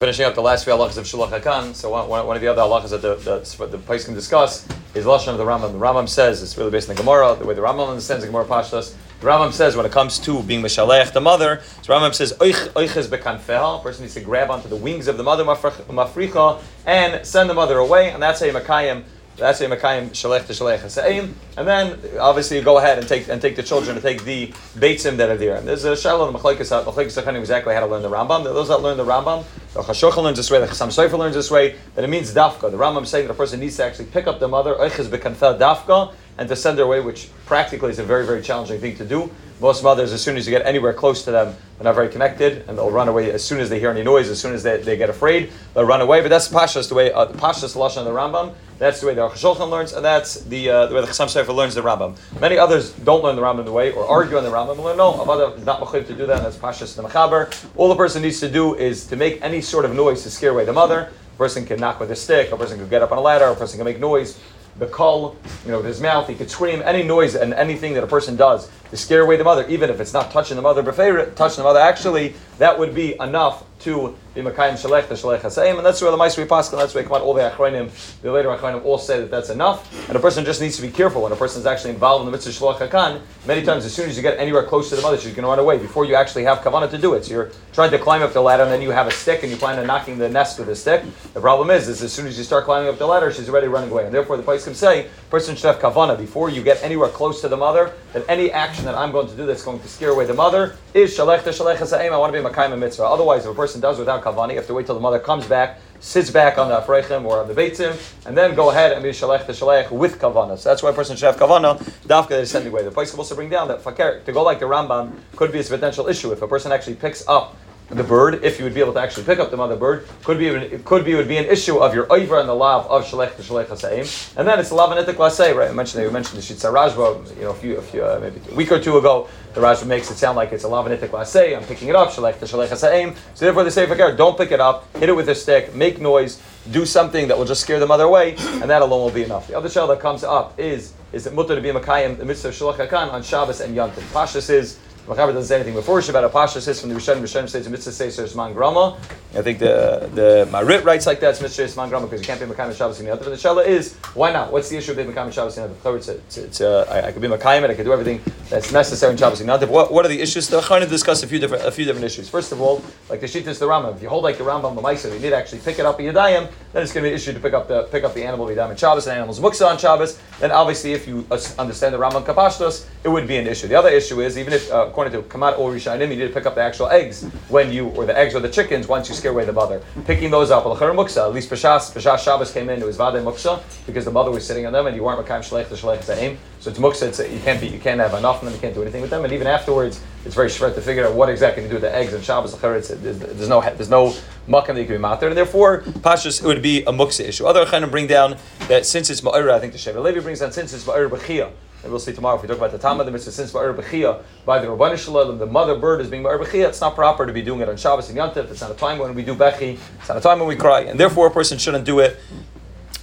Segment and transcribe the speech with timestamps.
[0.00, 2.60] Finishing up the last few halachas of Shiluach Hakan, so one, one, of the other
[2.60, 5.72] halachas that the, the, the place can discuss is Lashon of the Rambam.
[5.72, 8.30] The Rambam says, it's really based on the Gemara, the way the Rambam understands the
[8.30, 12.14] Gemara Pashtas, the Rambam says when it comes to being Mishalech, the mother, so Rambam
[12.14, 15.44] says, Oich is bekanfeha, a person needs to grab onto the wings of the mother,
[15.44, 19.02] mafricha, and send the mother away, and that's you Makayim
[19.36, 21.34] that's a Makayim Shalech to Shalech.
[21.58, 24.48] And then obviously you go ahead and take and take the children and take the
[24.76, 25.56] Beitzim that are there.
[25.56, 28.44] And there's a Shalom Machlekes Machlekes exactly how to learn the Rambam.
[28.44, 29.44] Those that learn the Rambam,
[29.76, 32.70] the Chashokha learns this way, the Chassam Sofer learns this way, that it means dafka.
[32.70, 35.58] The Rambam is saying that a person needs to actually pick up the mother, bekanfel
[35.58, 39.04] dafka, and to send her away, which practically is a very, very challenging thing to
[39.04, 39.30] do.
[39.60, 42.68] Most mothers, as soon as you get anywhere close to them, they're not very connected,
[42.68, 44.76] and they'll run away as soon as they hear any noise, as soon as they,
[44.82, 46.20] they get afraid, they'll run away.
[46.20, 48.54] But that's Pashas, the way, uh, Pashas Lashon the Rambam.
[48.78, 51.54] That's the way the Aruch learns, and that's the, uh, the way the Chassam Sofer
[51.54, 52.18] learns the Rambam.
[52.38, 54.98] Many others don't learn the Rambam the way, or argue on the Rambam, and learn,
[54.98, 57.50] no, Avada is not Machiv to do that, and that's Pashas the Mechaber.
[57.76, 60.50] All the person needs to do is to make any sort of noise to scare
[60.50, 61.10] away the mother.
[61.34, 63.46] A person can knock with a stick, a person can get up on a ladder,
[63.46, 64.38] a person can make noise
[64.78, 68.04] the call, you know, with his mouth, he could scream any noise and anything that
[68.04, 70.82] a person does to scare away the mother, even if it's not touching the mother,
[70.82, 70.94] but
[71.36, 75.76] touching the mother, actually, that would be enough to be Makayim Shalech, the Shalech Hasaim,
[75.76, 77.90] and that's where the Maisri Pascal, that's where come out all the Achronim,
[78.22, 80.90] the later Achronim all say that that's enough, and a person just needs to be
[80.90, 83.94] careful when a person is actually involved in the mitzvah Shalach Hakan, many times as
[83.94, 86.04] soon as you get anywhere close to the mother, she's going to run away before
[86.04, 87.24] you actually have kavanah to do it.
[87.24, 89.50] So you're trying to climb up the ladder, and then you have a stick, and
[89.50, 91.04] you plan on knocking the nest with a stick.
[91.34, 93.68] The problem is, is as soon as you start climbing up the ladder, she's already
[93.68, 96.82] running away, and therefore the place can say, person should have kavanah before you get
[96.82, 99.80] anywhere close to the mother, that any action that I'm going to do that's going
[99.80, 102.78] to scare away the mother is Shalech to Shalech Hasaim, I want to be Makayim
[102.78, 103.04] mitzvah.
[103.04, 105.46] Otherwise, if a person does without kavanah, you have to wait till the mother comes
[105.46, 109.02] back, sits back on the afrechim or on the beitzim, and then go ahead and
[109.02, 110.58] be shalech to shalech with kavanah.
[110.58, 111.82] So that's why a person should have kavanah.
[112.06, 112.82] Dafka is sending away.
[112.82, 115.60] The place will also bring down that fakir to go like the Rambam could be
[115.60, 117.56] a potential issue if a person actually picks up
[117.88, 120.38] the bird, if you would be able to actually pick up the mother bird, could
[120.38, 122.86] be even it could be would be an issue of your over and the lav
[122.86, 125.18] of shalech to shalech hasaim, and then it's lav and etik
[125.56, 125.70] right?
[125.70, 128.40] I mentioned you mentioned the shitza rajba, you know, a few, a few uh, maybe
[128.50, 129.28] a week or two ago.
[129.54, 132.10] The Rajba makes it sound like it's a lav and etik I'm picking it up
[132.10, 133.16] shalech to shalech hasaim.
[133.34, 135.74] So therefore, they say for care, don't pick it up, hit it with a stick,
[135.74, 136.42] make noise,
[136.72, 139.46] do something that will just scare the mother away, and that alone will be enough.
[139.46, 142.48] The other shell that comes up is is it mutter to be makayim the mitzvah
[142.48, 146.32] shalach hakan on Shabbos and Yom Pashas is Machaber doesn't say anything before Shabbat.
[146.32, 148.98] Pasha says from the Rishonim, Rishonim says mitzvah says there's man grama.
[149.34, 151.40] I think the the Marit writes like that.
[151.40, 153.24] It's says man grama because you can't be Makayim Shabbos in the other.
[153.24, 154.52] But the Shella is why not?
[154.52, 155.96] What's the issue of being Makayim Shabbos in the other?
[155.96, 159.12] It's, it's, it's uh, I, I, could be Makayim I could do everything that's necessary
[159.12, 160.48] in Shabbos in the What what are the issues?
[160.48, 162.28] Trying to discuss a few different a few different issues.
[162.28, 163.96] First of all, like the Shittas the Rambam.
[163.96, 166.00] If you hold like the Rambam the Maisa, you need to actually pick it up
[166.00, 166.50] in Yadayim.
[166.72, 168.46] Then it's going to be an issue to pick up the pick up the animal
[168.46, 170.18] Yadayim in Shabbos and animals muksa on Shabbos.
[170.40, 171.26] Then obviously, if you
[171.58, 173.68] understand the Rambam Kapashtos, it would be an issue.
[173.68, 176.34] The other issue is even if uh, according to Kamat or Rishonim, you need to
[176.34, 179.14] pick up the actual eggs when you, or the eggs or the chickens once you
[179.16, 179.82] scare away the mother.
[180.04, 184.04] Picking those up, at least Pashas, Pashas Shabbos came in, it was Vade Muksa, because
[184.04, 186.36] the mother was sitting on them and you weren't Makam Shalech, the Shalech Za'im.
[186.60, 188.74] So it's Muksa, it's, you can't be, you can't have enough of them, you can't
[188.74, 191.62] do anything with them, and even afterwards, it's very shred to figure out what exactly
[191.62, 192.58] to do with the eggs and Shabbos.
[192.58, 194.14] There's, there's no, there's no
[194.48, 197.46] makam that you can be matter, and therefore, Pashas, it would be a Muksa issue.
[197.46, 198.36] Other Chanim bring down
[198.68, 201.50] that since it's Ma'ira, I think the Shevet HaLevi brings down, since it's Ma'ira Bechiyah,
[201.86, 204.58] and we'll see tomorrow if we talk about the Tama, the mitzvah since Bechia by
[204.58, 207.42] the Rabbanu Shalom, the mother bird is being Ma'ir Bechia, it's not proper to be
[207.42, 208.50] doing it on Shabbos and Yantif.
[208.50, 210.80] It's not a time when we do Bechi, it's not a time when we cry,
[210.80, 212.18] and therefore a person shouldn't do it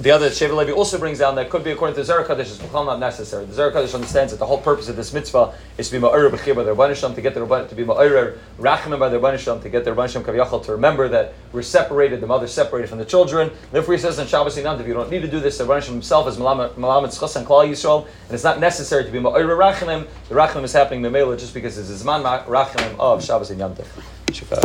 [0.00, 2.40] the other Shevet HaLevi also brings down that could be according to the Zohar HaKadosh,
[2.40, 3.44] it's not necessary.
[3.44, 6.30] The Zohar HaKadosh understands that the whole purpose of this mitzvah is to be ma'ir
[6.30, 9.60] b'chir by the Rabbanisham, to get the Rabban, to be ma'ir rachamim by the Rabbanisham,
[9.60, 13.04] to get the Rabbanisham kaviyachal, to remember that we're separated, the mother separated from the
[13.04, 13.50] children.
[13.72, 15.90] Therefore he says in Shabbos Inant, if you don't need to do this, the Rabbanisham
[15.90, 20.06] himself is malamet chas and klal Yisrael, and it's not necessary to be ma'ir rachamim.
[20.30, 23.80] The rachamim is happening in the memela just because it's zman rachamim of Shabbos Inant.